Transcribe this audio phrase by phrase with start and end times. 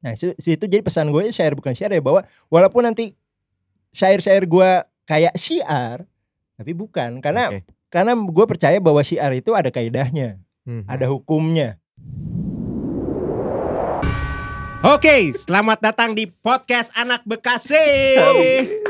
[0.00, 3.12] Nah si, si itu jadi pesan gue syair bukan syair ya bahwa walaupun nanti
[3.90, 4.70] syair-syair gue
[5.04, 6.08] kayak syiar,
[6.56, 7.68] tapi bukan karena Oke.
[7.88, 10.84] karena gue percaya bahwa syiar itu ada kaidahnya, Hmm.
[10.86, 11.76] ada hukumnya.
[14.80, 18.16] Oke, selamat datang di podcast Anak Bekasi.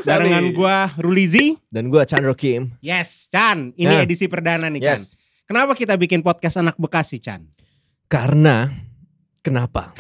[0.07, 1.59] Barengan gua Rulizi.
[1.67, 2.71] Dan gua Chandro Kim.
[2.79, 3.75] Yes, Chan.
[3.75, 4.07] Ini Nah.
[4.07, 5.03] edisi perdana nih, Chan.
[5.03, 5.19] Yes.
[5.51, 7.43] Kenapa kita bikin podcast Anak Bekasi, Chan?
[8.07, 8.71] Karena
[9.41, 9.93] kenapa?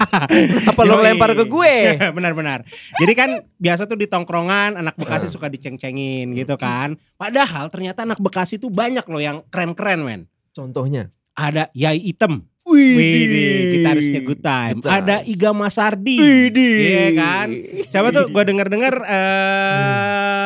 [0.58, 1.74] kenapa lo lempar ke gue?
[2.16, 2.66] Benar-benar.
[2.98, 6.98] Jadi kan biasa tuh di tongkrongan anak Bekasi suka diceng-cengin gitu kan.
[7.18, 10.20] Padahal ternyata anak Bekasi tuh banyak loh yang keren-keren, men.
[10.54, 11.10] Contohnya.
[11.34, 12.46] Ada Yai Item.
[12.64, 14.80] Wih, Wih, gitarisnya Good Time.
[14.80, 15.20] Good Ada.
[15.28, 16.16] Iga Masardi.
[16.16, 16.78] Widih.
[16.80, 17.48] Iya kan?
[17.92, 20.43] Siapa tuh gue denger-denger eh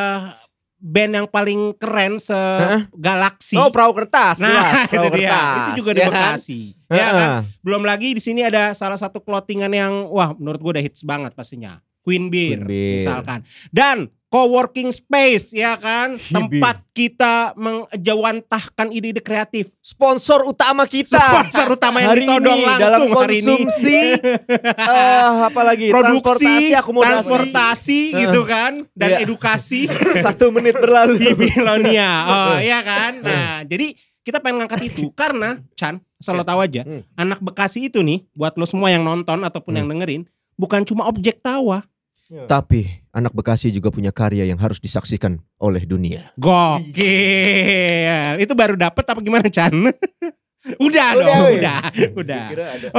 [0.79, 3.59] band yang paling keren se-galaksi.
[3.59, 4.39] Oh, perahu kertas.
[4.39, 5.29] nah, itu perahu dia.
[5.29, 5.59] kertas.
[5.59, 6.13] Itu juga di Ya kan?
[6.15, 6.59] Bekasi.
[6.89, 7.29] Ya kan?
[7.61, 11.35] Belum lagi di sini ada salah satu clothingan yang wah menurut gue udah hits banget
[11.35, 11.77] pastinya.
[11.99, 12.95] Queen Beer, Queen Beer.
[13.03, 13.43] misalkan.
[13.69, 19.73] Dan co-working space ya kan, tempat kita menjawantahkan ide-ide kreatif.
[19.81, 21.17] Sponsor utama kita.
[21.17, 23.45] Sponsor utama yang hari ditodong ini langsung dalam hari ini.
[23.49, 23.97] konsumsi
[24.93, 28.21] eh apalagi Produksi, transportasi akomodasi transportasi Heeh.
[28.21, 29.17] gitu kan, dan Iya.
[29.25, 29.89] edukasi
[30.25, 32.11] satu menit berlalu di Bilonia.
[32.29, 33.19] Oh iya kan.
[33.21, 37.01] Nah, jadi kita pengen ngangkat itu karena Chan, asal lo tahu aja, Hmm.
[37.17, 41.41] anak Bekasi itu nih buat lo semua yang nonton ataupun yang dengerin, bukan cuma objek
[41.41, 41.81] tawa.
[42.45, 46.85] Tapi anak Bekasi juga punya karya yang harus disaksikan oleh dunia Gokil.
[48.37, 49.73] Itu baru dapet apa gimana Chan?
[50.75, 51.55] udah Udah, dong, weh.
[51.55, 51.79] udah,
[52.19, 52.45] udah.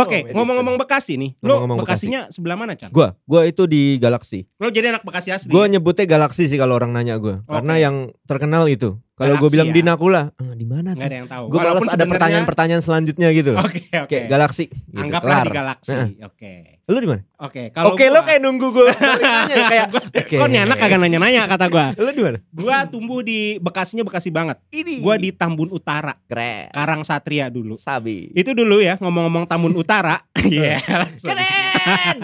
[0.01, 2.09] Oke, Oh, ngomong-ngomong Bekasi nih, lo Ngomong-ngomong Bekasi.
[2.09, 2.89] Bekasinya sebelah mana Chan?
[2.89, 5.53] gua gua itu di Galaksi Lo jadi anak Bekasi asli?
[5.53, 7.85] Gue nyebutnya galaksi sih kalau orang nanya gue, karena Oke.
[7.85, 8.97] yang terkenal itu.
[9.21, 9.75] Kalau gue bilang ya?
[9.75, 11.05] di Nakula, ah, di mana tuh?
[11.05, 11.45] ada yang tahu.
[11.47, 13.61] Gue Walaupun malas ada pertanyaan-pertanyaan selanjutnya gitu loh.
[13.69, 14.09] Oke, oke.
[14.09, 14.65] Kayak galaksi.
[14.67, 15.45] Gitu, Anggaplah kelar.
[15.45, 15.93] di Galaksi.
[15.93, 16.09] Nah.
[16.25, 16.53] Oke.
[16.87, 17.23] Lu di mana?
[17.39, 18.87] Oke, kalau Oke, lo gua- kayak nunggu gue
[19.71, 19.87] kayak.
[20.11, 20.37] Oke.
[20.37, 21.87] Kok nih anak kagak nanya-nanya kata gua.
[21.95, 22.39] Lu di mana?
[22.51, 24.59] Gua tumbuh di Bekasinya Bekasi banget.
[24.71, 24.99] Ini.
[24.99, 26.73] Gua di Tambun Utara, keren.
[26.73, 27.77] Karang Satria dulu.
[27.77, 28.33] Sabi.
[28.33, 30.19] Itu dulu ya ngomong-ngomong Tambun Utara.
[30.43, 30.81] Iya.
[30.83, 31.31] langsung.
[31.31, 32.17] Keren.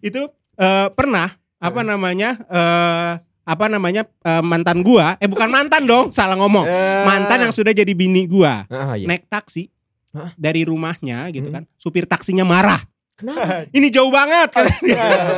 [0.00, 2.38] Itu eh, pernah apa namanya?
[2.40, 3.12] eh
[3.48, 4.04] apa namanya?
[4.04, 6.68] eh, mantan gua, eh bukan mantan dong, salah ngomong.
[7.02, 8.68] Mantan yang sudah jadi bini gua.
[8.68, 9.08] Ah, iya.
[9.08, 9.72] Naik taksi
[10.10, 10.36] Hah?
[10.36, 11.54] dari rumahnya gitu Hmm.
[11.54, 11.62] kan.
[11.74, 12.84] Supir taksinya marah.
[13.16, 13.64] Kenapa?
[13.76, 14.68] Ini jauh banget kan.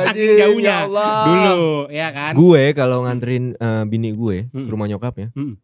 [0.05, 0.75] Saking jauhnya.
[0.75, 1.15] Ya Allah.
[1.23, 2.31] Dulu ya kan.
[2.33, 4.67] Gue kalau nganterin eh, bini gue ke Mm.
[4.67, 5.55] rumah nyokapnya, Mm.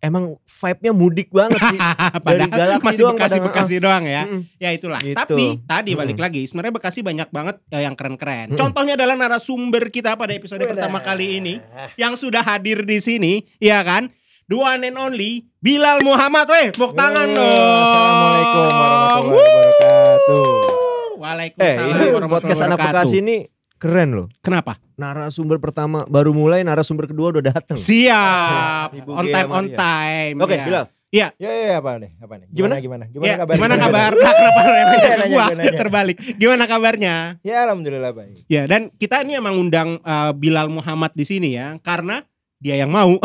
[0.00, 1.78] Emang vibe-nya mudik banget sih.
[2.24, 4.22] Padahal Galaksi masih doang Bekasi Bekasi doang ya.
[4.24, 4.40] Mm.
[4.56, 5.00] Ya itulah.
[5.00, 5.16] Gitu.
[5.16, 6.26] Tapi tadi balik Mm-mm.
[6.26, 8.52] lagi, sebenarnya Bekasi banyak banget eh, yang keren-keren.
[8.52, 8.58] Mm-mm.
[8.58, 11.60] Contohnya adalah narasumber kita pada episode pertama kali ini
[12.00, 14.08] yang sudah hadir di sini, ya kan?
[14.50, 17.54] The one and only Bilal Muhammad, weh, tepuk tangan dong.
[17.54, 20.48] Assalamualaikum warahmatullahi wabarakatuh.
[20.50, 23.06] Eh, Waalaikumsalam ini warahmatullahi podcast anak wabarakatuh.
[23.06, 23.36] Bekasi ini
[23.80, 24.28] keren loh.
[24.44, 24.76] Kenapa?
[25.00, 27.80] Narasumber pertama baru mulai, narasumber kedua udah datang.
[27.80, 28.92] Siap.
[29.00, 30.36] Ibu on time on time.
[30.44, 30.66] Oke, ya.
[30.68, 30.84] Bilal.
[31.10, 32.14] Ya, ya, ya, apa nih?
[32.22, 32.46] Apa nih?
[32.54, 32.78] Gimana?
[32.78, 33.04] Gimana?
[33.10, 33.26] Gimana?
[33.26, 33.54] Ya, kabar?
[33.58, 34.12] gimana kabar?
[34.14, 35.42] Nah, kenapa lu yang nanya ke Nanya, gua?
[35.42, 35.72] gua nanya.
[35.74, 36.16] Terbalik.
[36.38, 37.14] Gimana kabarnya?
[37.42, 38.46] Ya, alhamdulillah baik.
[38.46, 42.22] Ya, dan kita ini emang undang uh, Bilal Muhammad di sini ya, karena
[42.60, 43.16] dia yang mau.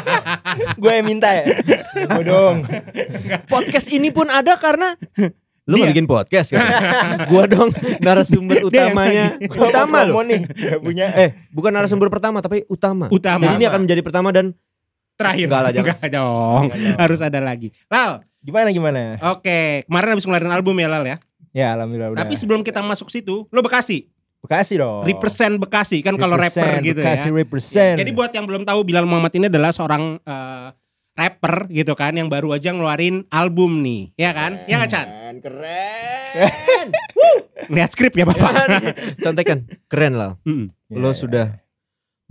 [0.80, 1.60] Gue yang minta ya.
[2.08, 2.64] Gue dong.
[3.50, 4.94] Podcast ini pun ada karena
[5.70, 5.86] lu Dia.
[5.86, 6.66] nggak bikin podcast kan?
[7.30, 7.70] gua dong
[8.02, 9.38] narasumber utamanya.
[9.46, 10.42] Gua utama nih.
[10.82, 11.06] Punya.
[11.14, 13.06] Eh, bukan narasumber pertama tapi utama.
[13.06, 13.46] Utama.
[13.46, 14.50] Jadi ini akan menjadi pertama dan
[15.20, 15.46] Terakhir.
[15.52, 15.84] Enggak lah, jangan.
[15.92, 16.62] Enggak dong.
[16.72, 16.96] Enggak.
[16.96, 17.68] Harus ada lagi.
[17.92, 19.00] Lal, Gimana gimana?
[19.36, 19.84] oke.
[19.84, 21.16] Kemarin habis ngeluarin album ya Lal ya.
[21.52, 22.20] Ya, alhamdulillah udah.
[22.24, 24.08] Tapi sebelum kita masuk situ, lo Bekasi.
[24.40, 25.04] Bekasi dong.
[25.04, 27.36] Represent Bekasi kan kalau rapper gitu Bekasi ya.
[27.36, 27.96] represent.
[28.00, 30.66] Jadi buat yang belum tahu Bilal Muhammad ini adalah seorang eh,
[31.20, 34.56] rapper gitu kan yang baru aja ngeluarin album nih, ya kan?
[34.64, 35.08] Ya nggak Chan?
[35.40, 36.86] keren.
[37.70, 38.52] Lihat skrip ya Bapak.
[39.24, 40.36] Contekan, keren lah.
[40.44, 41.46] Ya, Lo ya, sudah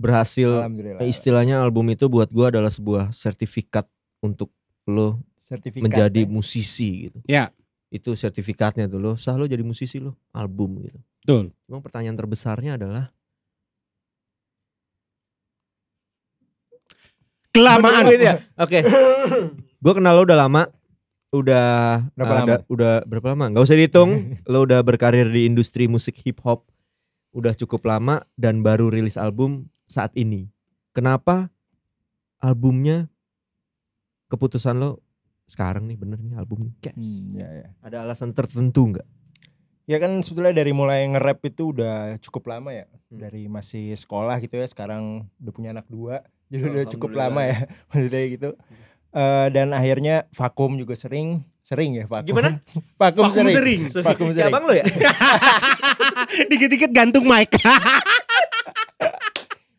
[0.00, 1.00] berhasil Alhamdulillah.
[1.04, 3.84] Eh, istilahnya album itu buat gua adalah sebuah sertifikat
[4.24, 4.48] untuk
[4.88, 6.30] lo sertifikat menjadi ya.
[6.30, 7.18] musisi gitu.
[7.28, 7.52] Ya.
[7.92, 10.98] Itu sertifikatnya tuh lo sah lo jadi musisi lo album gitu.
[11.20, 11.44] Betul.
[11.68, 13.12] Cuma pertanyaan terbesarnya adalah
[17.50, 18.06] Kelamaan.
[18.06, 18.34] Menungguin ya?
[18.56, 18.78] Oke.
[19.82, 20.62] Gua kenal lo udah lama.
[21.30, 21.66] Udah
[22.18, 22.66] Berapa ada- lama?
[22.66, 23.44] udah berapa lama?
[23.54, 24.34] Gak usah dihitung.
[24.44, 26.66] lo udah berkarir di industri musik hip hop
[27.30, 30.50] udah cukup lama dan baru rilis album saat ini.
[30.90, 31.46] Kenapa
[32.36, 33.06] albumnya
[34.26, 34.98] keputusan lo
[35.46, 36.98] sekarang nih bener nih album nih guys?
[36.98, 37.68] Hmm, ya, ya.
[37.78, 39.06] Ada alasan tertentu nggak?
[39.86, 42.86] Ya kan sebetulnya dari mulai nge-rap itu udah cukup lama ya.
[43.10, 43.22] Hmm.
[43.22, 46.26] Dari masih sekolah gitu ya, sekarang udah punya anak dua.
[46.50, 47.58] Jadi udah cukup lama ya
[47.88, 48.50] maksudnya gitu.
[49.10, 52.26] Eh, dan akhirnya vakum juga sering, sering ya vakum.
[52.26, 52.58] Gimana?
[53.00, 53.86] vakum, Vakum sering.
[53.86, 54.02] sering.
[54.02, 54.52] Vakum Kayak sering.
[54.52, 54.84] abang lo ya?
[56.50, 57.54] Dikit-dikit gantung mic.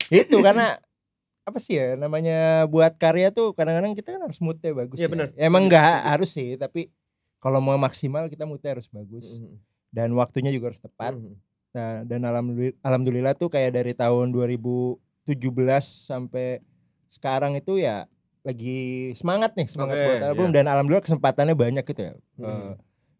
[0.09, 0.75] itu karena
[1.41, 5.11] apa sih ya namanya buat karya tuh kadang-kadang kita kan harus moodnya bagus Iya, ya.
[5.11, 5.27] benar.
[5.33, 6.91] emang nggak harus sih tapi
[7.39, 9.25] kalau mau maksimal kita moodnya harus bagus
[9.89, 11.35] dan waktunya juga harus tepat Hmm.
[11.71, 14.35] nah dan alhamdulillah, alhamdulillah tuh kayak dari tahun
[15.23, 16.59] 2017 sampai
[17.07, 18.07] sekarang itu ya
[18.41, 18.79] lagi
[19.13, 20.55] semangat nih semangat Oke, buat album iya.
[20.55, 22.43] dan alhamdulillah kesempatannya banyak gitu ya Hmm.
[22.43, 22.73] Eh,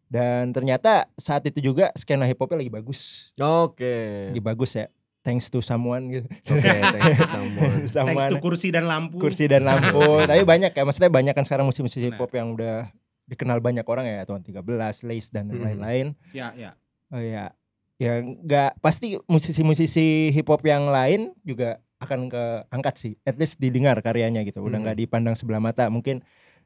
[0.08, 4.28] dan ternyata saat itu juga skena hip hopnya lagi bagus Oke.
[4.28, 4.90] lagi bagus ya
[5.22, 7.72] thanks to someone gitu Oke, thanks to someone.
[7.78, 9.16] Thanks someone to kursi dan lampu.
[9.16, 12.90] kursi dan lampu tapi banyak ya maksudnya banyak kan sekarang musisi-musisi hip hop yang udah
[13.24, 14.58] dikenal banyak orang ya Tuan 13,
[15.06, 15.62] Lace dan Mhm.
[15.62, 16.74] lain-lain Ya, ya.
[17.08, 17.54] oh ya
[17.94, 23.12] ya nggak pasti musisi-musisi hip hop yang lain juga akan ke angkat sih.
[23.22, 24.58] At least didengar karyanya gitu.
[24.58, 24.84] Udah Mhm.
[24.84, 25.86] nggak dipandang sebelah mata.
[25.86, 26.20] Mungkin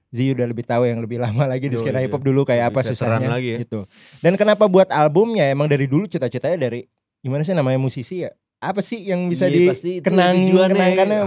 [0.07, 2.07] Zi udah lebih tahu yang lebih lama lagi di skena iya.
[2.07, 3.59] hip hop dulu kayak apa susahnya lagi ya.
[3.61, 3.85] gitu.
[4.19, 5.47] Dan kenapa buat albumnya?
[5.47, 6.87] Emang dari dulu cita-citanya dari
[7.21, 8.31] gimana sih namanya musisi ya?
[8.57, 10.37] Apa sih yang bisa Iya, dikenang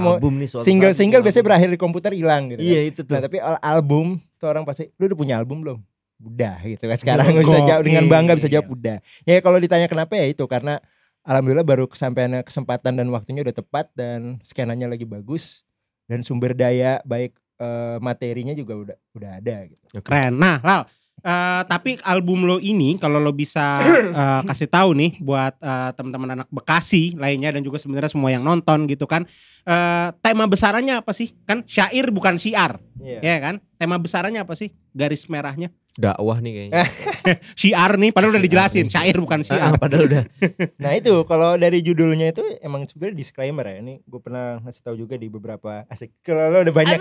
[0.02, 2.90] mau Album nih suatu single single bikin biasanya berakhir di komputer hilang gitu Iya kan.
[2.90, 3.14] itu tuh.
[3.14, 4.06] nah tapi al- album
[4.42, 5.78] tuh orang pasti lu udah punya album belum?
[6.20, 6.98] Udah gitu kan.
[6.98, 8.98] Sekarang bisa jawab dengan bangga bisa jawab udah.
[9.24, 10.82] Ya kalau ditanya kenapa ya itu karena
[11.30, 15.62] alhamdulillah baru kesampaian kesempatan dan waktunya udah tepat dan skenanya lagi bagus
[16.10, 20.34] dan sumber daya baik eh, materinya juga udah udah ada gitu Keren.
[20.34, 20.82] Nah, Lal,
[21.22, 23.78] eh, tapi album lo ini kalau lo bisa
[24.26, 28.42] eh, kasih tahu nih buat eh, teman-teman anak Bekasi lainnya dan juga sebenarnya semua yang
[28.42, 29.22] nonton gitu kan.
[29.70, 31.30] eh, tema besarannya apa sih?
[31.46, 33.22] Kan syair bukan syiar, Iya.
[33.22, 33.56] ya kan?
[33.78, 34.74] Tema besarannya apa sih?
[34.98, 35.70] Garis merahnya.
[36.00, 36.84] Dakwah nih kayaknya.
[37.60, 39.74] Syiar nih, padahal udah dijelasin, syair bukan Ah, syiar.
[39.76, 40.24] padahal udah.
[40.80, 43.76] Nah itu kalau dari judulnya itu emang sebenarnya disclaimer ya.
[43.78, 46.16] Ini gue pernah ngasih tahu juga di beberapa asik.
[46.22, 46.98] Kalau lo udah banyak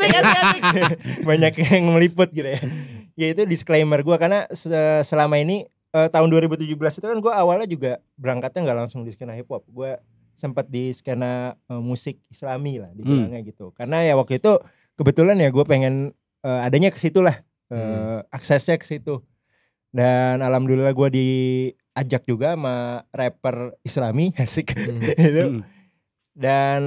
[1.28, 2.60] banyak yang meliput gitu ya.
[3.14, 7.66] Ya itu disclaimer gue karena se- selama ini eh, tahun 2017 itu kan gue awalnya
[7.66, 9.62] juga berangkatnya nggak langsung di skena hip hop.
[9.68, 9.94] Gue
[10.34, 13.70] sempat di skena eh, musik Islami lah dibilangnya gitu.
[13.72, 14.58] Karena ya waktu itu
[14.94, 16.10] kebetulan ya gue pengen
[16.42, 17.42] eh, adanya ke situ lah.
[17.70, 19.20] Eh, aksesnya ke situ.
[19.88, 25.00] Dan alhamdulillah gue diajak juga sama rapper Islami asik Hmm.
[25.00, 25.44] gitu.
[25.48, 25.62] Hmm.
[26.36, 26.80] Dan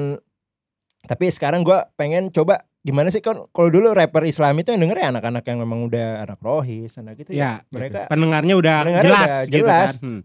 [1.02, 4.98] tapi sekarang gua pengen coba gimana sih kan kalau dulu rapper Islam itu yang denger
[4.98, 7.38] ya anak-anak yang memang udah anak rohis anak gitu ya.
[7.38, 9.90] Ya, Mereka pendengarnya udah Pendengarnya jelas udah gitu jelas.
[9.94, 9.94] kan.
[10.02, 10.20] Hmm.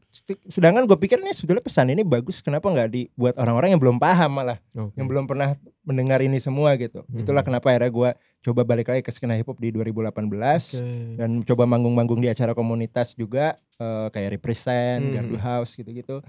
[0.49, 4.31] sedangkan gue pikir nih sebetulnya pesan ini bagus kenapa nggak dibuat orang-orang yang belum paham
[4.35, 4.97] malah Oke.
[4.97, 5.53] yang belum pernah
[5.85, 7.05] mendengar ini semua gitu.
[7.05, 7.20] Hmm.
[7.20, 8.11] Itulah kenapa akhirnya gua
[8.41, 10.81] coba balik lagi ke skena hip hop di 2018 Oke.
[11.14, 15.12] dan coba manggung-manggung di acara komunitas juga eh, kayak represent, Hmm.
[15.14, 16.25] Gardu House gitu-gitu.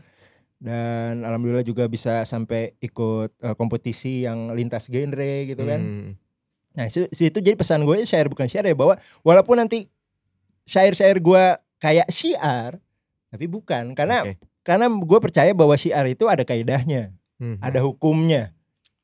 [0.57, 5.81] Dan alhamdulillah juga bisa sampai ikut eh, kompetisi yang lintas genre gitu kan.
[5.81, 6.09] Hmm.
[6.73, 9.89] Nah, itu, itu jadi pesan gue syair bukan syair ya bahwa walaupun nanti
[10.69, 11.43] syair-syair gue
[11.77, 12.77] kayak syiar
[13.29, 14.37] tapi bukan karena Oke.
[14.61, 17.61] karena gue percaya bahwa syiar itu ada kaidahnya, Hmm.
[17.61, 18.53] ada hukumnya.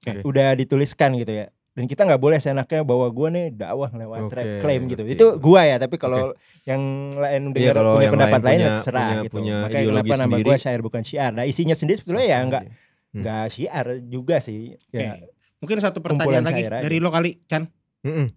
[0.06, 0.26] Oke.
[0.26, 1.48] Udah dituliskan gitu ya.
[1.74, 5.02] Dan kita nggak boleh seenaknya bahwa gue nih dakwah lewat Oke, rap claim gitu.
[5.02, 5.10] oke.
[5.10, 6.82] Itu gua ya, tapi kalau yang
[7.14, 9.34] lain Iya, dengar kalau punya yang pendapat lain lain, ya terserah punya- gitu.
[9.34, 11.32] punya Makanya kenapa nama gue syair bukan syiar.
[11.32, 12.72] Nah, isinya sendiri sebetulnya ya Sah-sah enggak aja.
[13.12, 14.60] enggak syiar juga sih.
[14.78, 15.02] Oke.
[15.02, 15.14] Ya.
[15.58, 16.78] Mungkin satu pertanyaan lagi aja.
[16.80, 17.66] dari lo kali, Chan.
[18.04, 18.28] Mm-mm.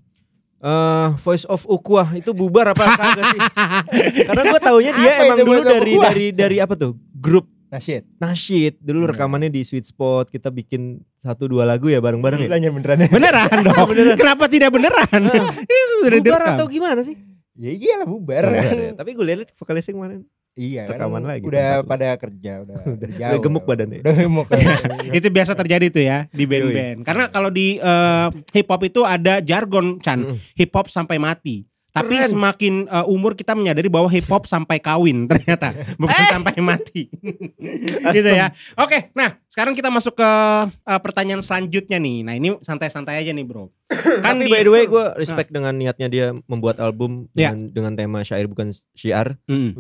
[0.57, 3.41] Eh, voice of Ukwa itu bubar apa kagak sih?
[4.29, 6.05] Karena gue taunya dia Apa emang dulu dari Ukwa?
[6.09, 6.97] dari dari apa tuh?
[7.13, 8.03] Grup Nasyid.
[8.17, 8.75] Nasyid.
[8.79, 9.11] Dulu Hmm.
[9.11, 10.25] rekamannya di Sweet Spot.
[10.25, 12.51] Kita bikin satu dua lagu ya bareng-bareng ya.
[12.71, 13.09] Beneran ya.
[13.09, 13.89] Beneran dong.
[14.15, 15.23] Kenapa tidak beneran?
[15.67, 16.55] Ini sudah Bubar direkam.
[16.55, 17.17] atau gimana sih?
[17.55, 18.45] Ya iyalah bubar.
[18.45, 18.93] Bubar ya.
[18.95, 20.21] Tapi gue lihat vokalisnya kemarin.
[20.55, 20.97] iya kan.
[20.97, 23.29] Rekaman lagi Udah pada kerja, udah Udah- jauh.
[23.29, 24.01] udah gemuk badannya.
[24.01, 24.47] Udah gemuk.
[25.11, 26.99] itu biasa terjadi tuh ya di band-band.
[27.03, 31.69] Karena kalau di eh, hip hop itu ada jargon Chan, hip hop sampai mati.
[31.97, 32.31] Tapi Keren.
[32.37, 37.09] semakin eh, umur kita menyadari bahwa hip hop sampai kawin ternyata, bukan sampai mati.
[38.17, 38.53] gitu ya.
[38.77, 40.31] Oke, nah sekarang kita masuk ke
[40.69, 42.21] eh, pertanyaan selanjutnya nih.
[42.21, 43.73] Nah ini santai-santai aja nih bro.
[44.19, 47.55] Kan Tapi di- by the way gue respect dengan niatnya dia membuat album Ya.
[47.55, 49.79] dengan, dengan tema syair bukan syiar Mm,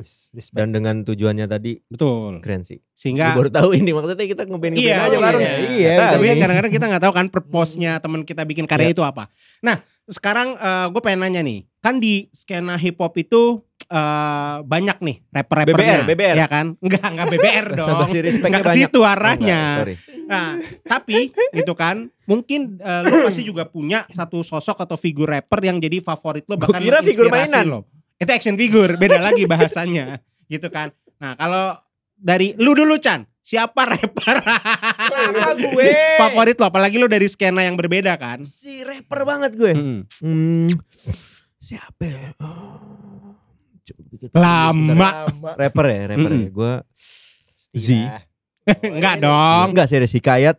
[0.52, 2.38] dan dengan tujuannya tadi betul.
[2.38, 2.78] keren sih.
[2.92, 5.42] Sehingga Gue baru tahu ini maksudnya kita ngeband ngeband Iya, aja bareng.
[5.42, 5.54] iya.
[5.68, 8.94] Iya, tahu tapi kan kadang-kadang kita nggak tahu kan purpose-nya teman kita bikin karya Iya.
[8.94, 9.26] itu apa.
[9.58, 10.54] Nah, sekarang
[10.88, 16.08] gue pengen nanya nih, kan di skena hip hop itu eh, banyak nih rapper-rappernya, BBR,
[16.08, 16.36] BBR.
[16.36, 16.66] ya kan?
[16.76, 17.86] Enggak, enggak BBR dong.
[17.86, 19.60] Basa-basi respectnya Enggak ke situ Oh, arahnya.
[19.62, 19.94] enggak, sorry.
[20.26, 20.48] Nah,
[20.82, 21.18] tapi
[21.52, 25.98] gitu kan, mungkin eh, lo pasti juga punya satu sosok atau figur rapper yang jadi
[25.98, 27.64] favorit lo Gua bahkan kira figur mainan.
[27.64, 27.80] lo.
[28.16, 30.90] Itu action figure, beda lagi bahasanya, gitu kan.
[31.16, 31.76] Nah, kalau
[32.12, 34.36] dari lu dulu Chan, siapa rapper
[35.54, 35.88] gue?
[36.20, 36.66] favorit lo?
[36.66, 38.40] Apalagi lo dari skena yang berbeda kan?
[38.42, 39.72] Si rapper banget gue.
[39.72, 40.00] Hmm.
[40.18, 40.66] Hmm,
[41.56, 42.28] siapa ya?
[42.40, 43.05] Oh,
[43.94, 44.72] pikir- Lama.
[44.72, 45.14] sebentar.
[45.30, 45.50] Lama.
[45.54, 46.38] Rapper ya, rapper ya.
[46.40, 46.50] Mm-mm.
[46.50, 46.72] Gue
[47.70, 47.88] Z.
[48.82, 49.66] Enggak dong.
[49.70, 50.56] Enggak serius Hikayat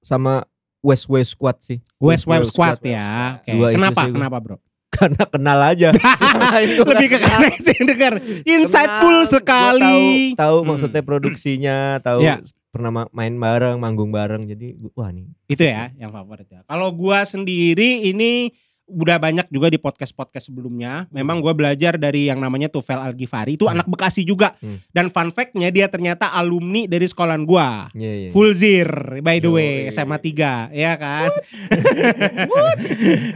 [0.00, 0.42] sama
[0.80, 1.78] West West Squad sih.
[1.96, 2.90] West Wave West Squad Squad.
[2.90, 3.38] ya.
[3.38, 3.50] Oke.
[3.50, 4.00] Dua itu Kenapa?
[4.02, 4.12] sih.
[4.12, 4.56] Kenapa, Bro?
[4.94, 5.88] Karena kenal aja.
[6.86, 8.12] Lebih ke karena itu yang denger.
[8.44, 9.82] Insightful Kenal, sekali.
[10.30, 10.66] Gua tahu, tahu Hmm.
[10.68, 12.38] maksudnya produksinya, tahu Ya.
[12.68, 14.44] pernah ma- main bareng, manggung bareng.
[14.44, 15.26] Jadi wah nih.
[15.46, 16.62] Itu ya yang favorit ya.
[16.64, 21.08] Kalau gua sendiri ini udah banyak juga di podcast-podcast sebelumnya.
[21.08, 23.56] Memang gua belajar dari yang namanya Tufel Al-Ghifari.
[23.56, 23.80] Itu Hmm.
[23.80, 24.52] anak Bekasi juga.
[24.60, 24.76] Hmm.
[24.92, 27.88] Dan fun fact-nya dia ternyata alumni dari sekolahan gua.
[27.96, 28.30] Iya, iya.
[28.30, 28.88] Full zir
[29.20, 31.32] by the way SMA 3 ya kan.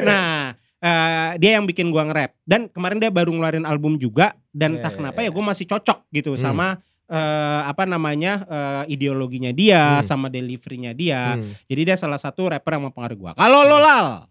[0.00, 4.76] nah, eh, dia yang bikin gua nge-rap dan kemarin dia baru ngeluarin album juga dan
[4.76, 5.28] Iya, entah iya, kenapa iya.
[5.30, 6.40] ya gua masih cocok gitu Hmm.
[6.40, 6.68] sama
[7.08, 10.04] eh, apa namanya eh, ideologinya dia Hmm.
[10.04, 11.40] sama deliverynya dia.
[11.40, 11.56] Hmm.
[11.64, 13.32] Jadi dia salah satu rapper yang mempengaruhi gua.
[13.32, 14.28] Kalau lo lal,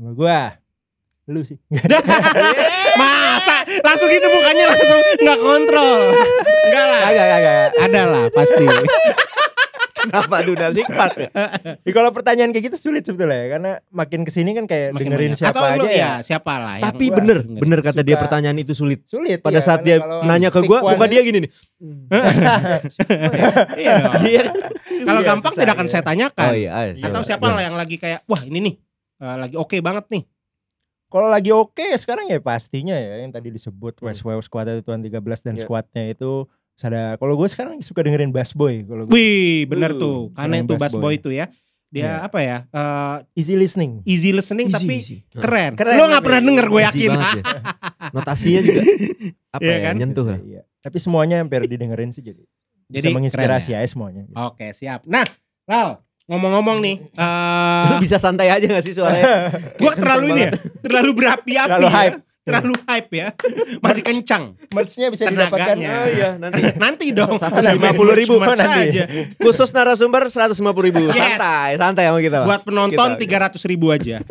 [0.00, 0.56] Kalau gua
[1.26, 1.60] lu sih.
[2.98, 6.00] masa langsung gitu mukanya langsung nggak kontrol.
[6.64, 7.00] Enggak lah.
[7.06, 7.66] Agak agak.
[7.78, 8.64] Ada lah pasti.
[10.00, 11.28] Kenapa Duna Zikpat ya?
[11.76, 15.06] Ya, kalau pertanyaan kayak gitu sulit sebetulnya ya karena makin ke sini kan kayak Makin
[15.06, 15.38] dengerin banyak.
[15.38, 15.94] siapa Atau aja lo, ya.
[15.94, 17.60] ya siapa lah yang Tapi gua bener, dengerin.
[17.60, 19.04] bener kata dia pertanyaan itu sulit.
[19.04, 19.38] Sulit.
[19.38, 21.50] Pada iya, saat dia nanya ke gua, muka aja- dia gini nih.
[23.76, 24.12] Iya dong.
[24.24, 24.42] Iya.
[25.00, 25.92] Kalau Iya, gampang tidak akan iya.
[25.92, 26.48] saya tanyakan.
[26.48, 28.74] Oh iya, ah, Atau siapa lah yang lagi kayak wah ini nih
[29.20, 30.24] eh, lagi oke banget nih.
[31.06, 34.06] Kalau lagi oke sekarang ya pastinya ya yang tadi disebut Hmm.
[34.06, 35.62] West Wave Squad itu Tuan 13 dan Iya.
[35.62, 36.46] squadnya itu
[36.80, 40.18] ada kalau gue sekarang suka dengerin Bass Boy kalau gue Wih, bener Uh, tuh.
[40.32, 41.14] Karena itu Bass Boy Boy.
[41.16, 41.46] itu ya.
[41.88, 42.14] Dia Iya.
[42.22, 42.58] apa ya?
[42.64, 44.00] eh, easy listening.
[44.04, 45.74] easy listening tapi keren.
[45.74, 47.10] Keren, Lo nggak tapi pernah denger gue Easy yakin.
[47.10, 47.32] ya.
[48.14, 48.82] Notasinya juga
[49.50, 49.94] apa Iya ya, kan?
[49.96, 50.38] nyentuh lah.
[50.40, 50.62] Iya.
[50.78, 52.46] Tapi semuanya hampir didengerin sih jadi.
[52.86, 54.22] Jadi bisa menginspirasi aja semuanya.
[54.24, 54.34] gitu.
[54.40, 55.02] Oke, siap.
[55.04, 55.26] Nah,
[55.64, 55.98] Lal,
[56.30, 59.50] ngomong-ngomong nih, eh Lu bisa santai aja gak sih suaranya?
[59.82, 61.66] gua terlalu ini ya, terlalu berapi-api.
[61.74, 61.96] Terlalu ya.
[61.98, 62.18] hype.
[62.40, 63.28] Terlalu hype ya.
[63.84, 64.56] Masih kencang.
[64.72, 65.44] Merch-nya bisa Tenaganya.
[65.44, 65.76] didapatkan.
[65.76, 66.60] Oh iya, nanti.
[66.82, 67.36] Nanti dong.
[67.36, 68.80] 150.000 Merch nanti.
[68.96, 69.04] aja.
[69.36, 70.56] Khusus narasumber 150
[70.88, 71.02] ribu.
[71.12, 71.36] Yes.
[71.36, 72.38] Santai, santai sama kita.
[72.48, 74.24] Buat penonton Kita- tiga ratus ribu aja.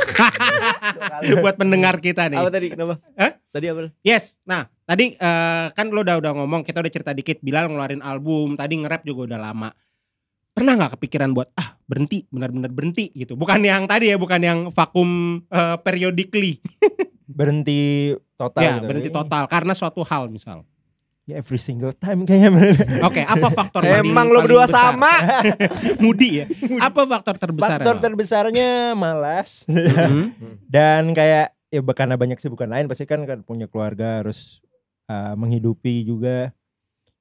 [1.46, 2.39] Buat pendengar kita nih.
[2.41, 2.68] Apa tadi?
[2.74, 2.96] Kenapa?
[3.13, 3.32] Hah?
[3.53, 3.79] Tadi apa?
[4.01, 4.41] Yes.
[4.41, 8.58] Nah, tadi eh, kan lo udah udah ngomong, kita udah cerita dikit Bilal ngeluarin album,
[8.58, 9.70] tadi nge-rap juga udah lama.
[10.60, 13.39] Pernah nggak kepikiran buat ah berhenti, benar-benar berhenti gitu.
[13.39, 15.10] Bukan yang tadi ya, bukan yang vakum
[15.48, 16.60] eh, periodically.
[17.30, 18.88] Berhenti total ya, gitu.
[18.89, 20.66] berhenti total karena suatu hal misal.
[21.24, 22.50] Ya every single time kayaknya.
[23.08, 24.98] Oke, apa faktor paling- Emang lo berdua besar?
[24.98, 25.13] sama.
[26.04, 26.46] Mudi ya.
[26.82, 27.80] Apa faktor terbesar?
[27.80, 30.34] Faktor terbesarnya malas Hmm.
[30.66, 34.58] dan kayak ya karena banyak sibukan lain pasti kan kan punya keluarga harus
[35.06, 36.50] uh, menghidupi juga.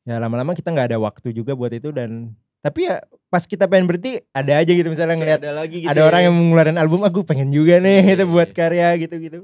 [0.08, 2.98] Ya lama-lama kita nggak ada waktu juga buat itu dan tapi ya
[3.28, 5.88] pas kita pengen berhenti ada aja gitu misalnya ngeliat ada lagi gitu.
[5.88, 6.06] ada ya.
[6.06, 8.56] orang yang ngeluarin album aku pengen juga nih Iya, itu iya, buat iya.
[8.56, 9.38] karya gitu-gitu.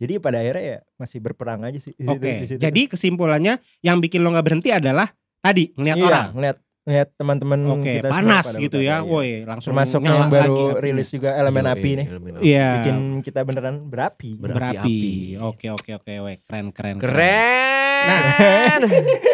[0.00, 1.92] Jadi pada akhirnya ya masih berperang aja sih.
[1.92, 2.60] di situ- Oke, di situ.
[2.60, 6.26] jadi kesimpulannya yang bikin lo nggak berhenti adalah tadi ngeliat iya, orang.
[6.32, 9.04] ngeliat ngeliat teman-teman Oke, kita panas gitu ya.
[9.04, 9.04] iya.
[9.04, 12.06] Woi, langsung nyala yang baru lagi rilis juga elemen api nih.
[12.40, 12.68] Iya.
[12.80, 14.40] Bikin kita beneran berapi.
[14.40, 14.80] Ber- berapi.
[14.80, 15.00] Berapi-api.
[15.44, 16.36] Oke, oke, oke, weh.
[16.40, 16.96] Keren, keren.
[16.96, 17.89] Keren.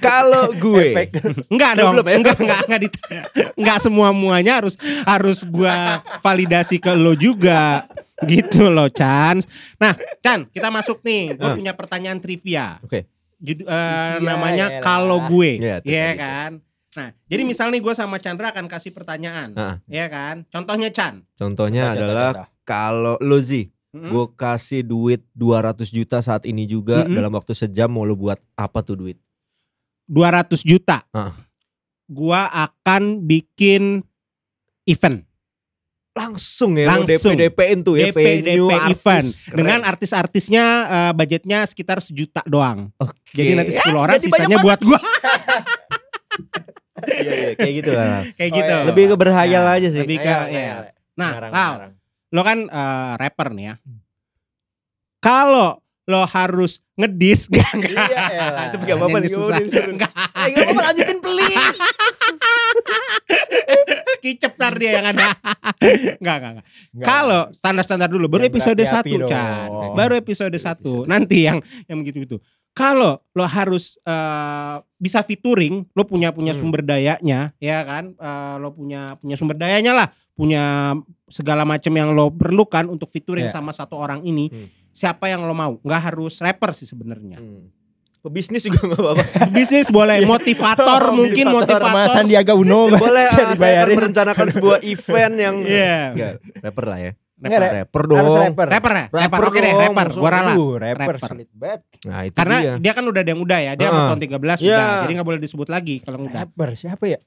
[0.00, 0.86] Kalau gue.
[1.48, 1.92] Enggak dong.
[1.96, 2.14] belum ya?
[2.18, 3.22] Enggak, enggak, enggak ditanya.
[3.54, 7.86] Enggak semua muanya harus harus gua validasi ke lo juga.
[8.22, 9.40] Gitu loh, Chan.
[9.76, 11.34] Nah, Chan, kita masuk nih.
[11.34, 11.52] Gue Ah.
[11.52, 12.78] punya pertanyaan trivia.
[12.78, 13.04] Oke.
[13.36, 13.68] Judu- eh,
[14.14, 14.80] Trivia, namanya elah.
[14.80, 16.16] kalau gue, Iya, Iya gitu.
[16.16, 16.50] kan.
[16.92, 19.74] Nah, jadi misal nih gue sama Chandra akan kasih pertanyaan, Ah.
[19.84, 20.46] ya kan?
[20.46, 21.20] Contohnya Chan.
[21.34, 22.30] Contohnya Contoh, adalah
[22.62, 23.36] kalau lo
[23.92, 24.08] Mm-mm.
[24.08, 27.12] gue kasih duit 200 juta saat ini juga Mm-mm.
[27.12, 29.20] dalam waktu sejam mau lo buat apa tuh duit?
[30.06, 31.04] 200 juta.
[31.10, 31.36] Ah.
[32.04, 34.00] Gua akan bikin
[34.84, 35.24] event
[36.12, 37.32] Langsung ya lo Langsung.
[37.32, 38.92] DP DP-in tuh ya DP venue DP artis.
[38.94, 39.56] event Keren.
[39.56, 42.92] dengan artis-artisnya eh, budgetnya sekitar sejuta doang.
[42.96, 43.16] Oke.
[43.32, 44.98] Jadi nanti 10 Ya, orang jadi banyak sisanya buat gua
[47.02, 48.22] Iya, iya, kayak gitu lah.
[48.32, 48.72] kayak Oh, gitu.
[48.72, 48.84] iya.
[48.84, 50.00] Lebih ke berhayal Nah, aja sih.
[50.00, 50.74] Lebih ke ya.
[51.12, 51.92] Nah, Ngarang, Lal, ngarang.
[52.32, 53.74] Lo kan eh, rapper nih ya.
[55.18, 58.06] Kalau lo harus ngedis enggak enggak.
[58.10, 58.64] Iya, elah.
[58.68, 59.56] Itu Nggak apa-apa nih, susah.
[59.60, 59.92] disuruh.
[59.94, 60.12] Enggak.
[60.42, 61.78] Eh, gak apa-apa lanjutin please.
[64.22, 65.34] Kicep tar dia yang ada.
[66.18, 66.64] Enggak, enggak, enggak.
[66.90, 67.06] Nggak.
[67.06, 69.30] Kalau standar-standar dulu baru episode berapi-api 1, dong.
[69.30, 69.66] Chan.
[69.94, 71.06] Baru episode 1.
[71.06, 72.38] Nanti yang yang begitu-gitu.
[72.72, 76.60] Kalau lo harus eh, bisa featuring, lo punya punya Hmm.
[76.64, 78.16] sumber dayanya, ya kan?
[78.16, 80.96] Eh, lo punya punya sumber dayanya lah, punya
[81.26, 83.52] segala macam yang lo perlukan untuk featuring Ya.
[83.52, 84.48] sama satu orang ini.
[84.48, 84.68] Hmm.
[84.88, 85.76] Siapa yang lo mau?
[85.78, 87.36] Nggak harus rapper sih sebenarnya.
[87.36, 87.68] Hmm.
[88.22, 89.24] Pebisnis juga gak apa-apa.
[89.56, 92.14] Bisnis boleh, motivator mungkin Motivator sama motivator.
[92.14, 95.96] Sandiaga Uno Boleh ah, saya akan merencanakan sebuah event yang Iya.
[96.14, 97.12] Enggak, rapper lah ya.
[97.42, 97.58] Rapper.
[97.58, 97.72] Rap.
[97.74, 98.18] Rapper dong.
[98.22, 98.66] Harus rapper.
[98.70, 99.02] Rapper ya?
[99.02, 99.18] Rapper.
[99.18, 100.06] Rapper Oke deh, rapper.
[100.14, 100.52] Gua rala.
[100.54, 101.30] Aduh, rapper, Rapper.
[101.34, 101.80] sulit banget.
[102.06, 102.74] Nah itu Karena dia.
[102.78, 103.72] dia kan udah ada yang udah ya.
[103.74, 104.70] Dia sama tahun 13 Iya.
[104.70, 104.86] udah.
[105.02, 106.40] Jadi gak boleh disebut lagi kalau udah.
[106.46, 107.18] Rapper siapa ya?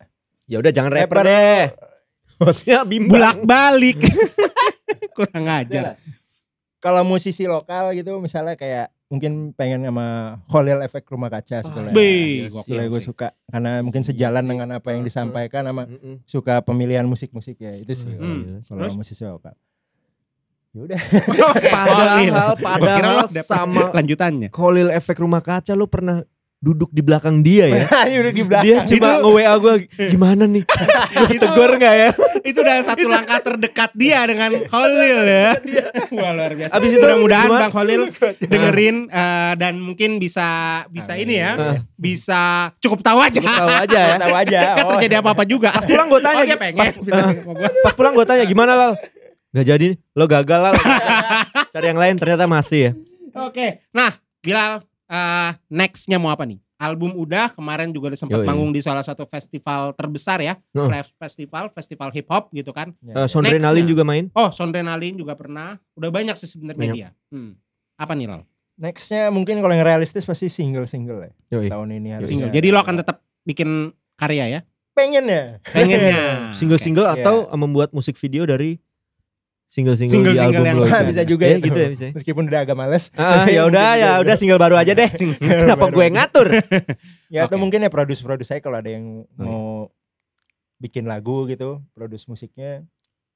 [0.47, 1.27] Ya udah jangan rapper, Rapper.
[1.27, 1.63] deh.
[2.44, 3.12] Hostnya bimbang.
[3.12, 4.00] Bulak balik.
[5.18, 5.96] Kurang ajar.
[6.77, 11.94] Kalau musisi lokal gitu misalnya kayak mungkin pengen sama Khalil efek rumah kaca sebenarnya.
[11.94, 14.50] Be, Gokil gokil gue suka karena mungkin sejalan sih.
[14.50, 16.22] dengan apa yang disampaikan sama Mm-mm.
[16.25, 18.62] suka pemilihan musik-musik ya itu sih Hmm.
[18.62, 19.56] kalau musisi lokal.
[20.75, 21.01] Ya udah.
[21.72, 24.51] Padahal, padahal sama lanjutannya.
[24.51, 26.22] Khalil efek rumah kaca lu pernah
[26.57, 27.85] duduk di belakang dia ya?
[28.21, 28.65] Udah di belakang.
[28.65, 29.74] Dia cuma Itu- nge-WA gue
[30.07, 30.63] gimana nih?
[31.15, 32.09] Gua tegur gak ya?
[32.50, 35.50] Itu udah satu langkah terdekat dia dengan Khalil ya.
[36.09, 36.71] Wah luar biasa.
[36.71, 37.50] Abis itu mudah-mudahan?
[37.50, 38.01] Bang Khalil
[38.39, 40.47] dengerin eh, dan mungkin bisa
[40.88, 41.77] bisa ini ya, Ah.
[41.95, 42.41] bisa
[42.77, 43.39] cukup tahu aja.
[43.39, 44.15] Gua tahu aja ya.
[44.19, 44.59] Tahu aja.
[44.71, 45.69] Kan Oh, terjadi apa-apa juga.
[45.71, 46.91] Pas pulang gue tanya, Oh dia pengen.
[47.01, 47.69] sama gua.
[47.81, 48.93] pas pulang gue tanya gimana Lal?
[49.51, 50.75] Gak jadi, lo gagal Lal.
[51.67, 52.91] Cari yang lain ternyata masih ya.
[53.41, 56.59] Oke, nah Bilal, eh, nextnya mau apa nih?
[56.75, 60.91] Album udah, kemarin juga udah sempat manggung di salah satu festival terbesar ya, Oh.
[60.91, 62.91] Flash Festival, festival hip hop gitu kan.
[63.00, 63.31] Uh, ya.
[63.31, 63.91] Sondrenalin Nextnya.
[63.95, 64.27] juga main.
[64.35, 65.79] Oh, Sondrenalin juga pernah.
[65.95, 67.09] Udah banyak sih sebenarnya dia.
[67.31, 67.55] Hmm.
[67.95, 68.43] Apa nih Lal?
[68.75, 71.71] Nextnya mungkin kalau yang realistis pasti single-single ya Yoi.
[71.71, 72.31] tahun ini harusnya.
[72.35, 72.51] Single.
[72.51, 74.62] Jadi lo akan tetap bikin karya ya?
[74.95, 75.59] pengen ya.
[75.75, 76.55] Pengennya.
[76.55, 77.19] Single-single Oke.
[77.19, 78.79] atau membuat musik video dari
[79.67, 81.05] single-single di Single-single album yang lo itu.
[81.10, 81.57] bisa juga Eh, ya.
[81.60, 82.03] gitu ya bisa.
[82.05, 82.12] ya.
[82.13, 83.03] Meskipun udah agak males.
[83.13, 85.10] Ah, ya udah ya udah single baru aja deh.
[85.65, 86.48] Kenapa gue ngatur?
[87.25, 87.63] Ya atau Oke.
[87.65, 89.43] mungkin ya produce-produce saya kalau ada yang iya.
[89.43, 89.89] mau
[90.77, 92.86] bikin lagu gitu, produce musiknya.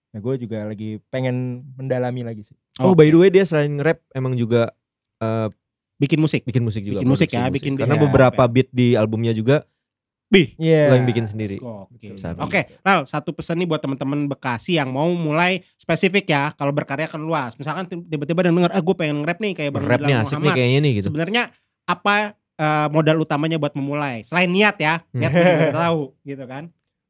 [0.09, 2.55] Ya gue juga lagi pengen mendalami lagi sih.
[2.77, 4.71] Oh, by the way dia selain rap emang juga
[5.19, 5.49] eh,
[5.97, 6.45] bikin musik.
[6.45, 7.01] bikin musik juga.
[7.01, 8.05] Bikin musik ya, bikin Karena beat.
[8.07, 9.65] beberapa beat di albumnya juga
[10.29, 10.53] Bih.
[10.61, 10.93] Iya.
[10.93, 11.57] lo yang bikin sendiri.
[11.57, 12.13] Oke.
[12.15, 12.37] Sabi.
[12.45, 16.53] Oke, Lal, satu pesan nih buat teman-teman Bekasi yang mau mulai spesifik ya.
[16.53, 17.57] Kalau berkarya kan luas.
[17.57, 20.21] Misalkan tiba-tiba ada yang denger, ah gue pengen nge-rap nih kayak Bang Rap nih asik
[20.21, 20.55] nih Muhammad.
[20.55, 21.07] kayaknya nih gitu.
[21.09, 21.43] Sebenarnya
[21.89, 22.15] apa
[22.61, 24.21] eh, modal utamanya buat memulai?
[24.21, 26.63] Selain niat ya, niat gue juga udah tahu gitu kan.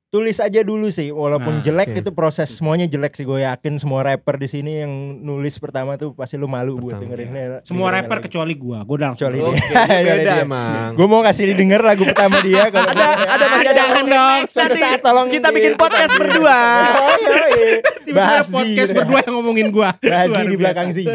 [0.09, 2.01] Tulis aja dulu sih, walaupun Nah, jelek oke.
[2.01, 3.29] itu proses semuanya jelek sih.
[3.29, 4.89] Gue yakin semua rapper di sini yang
[5.21, 7.61] nulis pertama tuh pasti lu malu buat dengerinnya.
[7.61, 9.29] Semua rapper kecuali gua, gua udah langsung.
[9.29, 9.53] Kecuali dia.
[9.85, 10.89] Kecuali beda emang.
[10.97, 14.65] Gue mau kasih didengar lagu pertama dia kalau Ada ada masih ada orang dong, Suatu
[14.65, 14.81] nanti.
[14.81, 16.59] saat tolong Kita bikin podcast berdua.
[16.89, 17.73] Oh iya, iya.
[18.01, 19.93] Tiba-tiba podcast berdua yang ngomongin gua.
[20.01, 21.05] Bahaji Luar di belakang sih.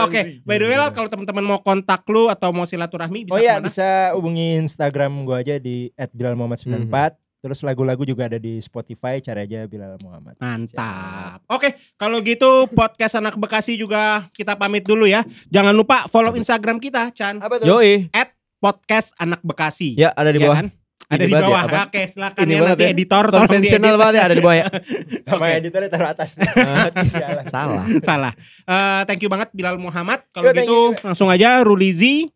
[0.00, 3.60] Oke, by the way kalau teman-teman mau kontak lu atau mau silaturahmi bisa Oh iya
[3.60, 7.27] bisa hubungi Instagram gue aja di @bilalmuhammad94.
[7.38, 10.34] Terus lagu-lagu juga ada di Spotify, cari aja Bilal Muhammad.
[10.42, 11.46] Mantap.
[11.46, 15.22] Oke, kalau gitu podcast anak Bekasi juga kita pamit dulu ya.
[15.46, 17.38] Jangan lupa follow Instagram kita, Chan.
[17.38, 17.70] Apa tuh?
[17.70, 18.10] Yoi.
[18.58, 19.94] Podcast anak Bekasi.
[19.94, 20.58] Ya ada di Ya bawah.
[20.58, 20.68] kan?
[21.08, 21.62] Ada di ya, bawah.
[21.62, 21.80] apa?
[21.86, 22.90] Oke, silakan Ini ya nanti ya.
[22.90, 24.66] editor Konvensional banget ya ada di bawah ya.
[25.30, 25.54] Sama Oke.
[25.62, 26.30] editornya taruh atas.
[27.16, 27.44] Iyalah.
[27.48, 27.84] Salah.
[28.02, 28.32] Salah.
[28.66, 30.26] Eh, thank you banget Bilal Muhammad.
[30.34, 32.28] Kalau gitu langsung aja Rulizi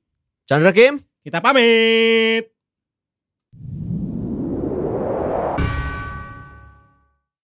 [0.46, 1.02] Chandra Kim.
[1.20, 2.54] kita pamit.